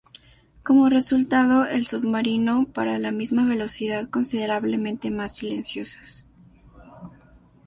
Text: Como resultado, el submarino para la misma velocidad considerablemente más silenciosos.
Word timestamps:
Como 0.63 0.89
resultado, 0.89 1.65
el 1.67 1.85
submarino 1.85 2.65
para 2.65 2.97
la 2.97 3.11
misma 3.11 3.45
velocidad 3.47 4.09
considerablemente 4.09 5.11
más 5.11 5.35
silenciosos. 5.35 6.25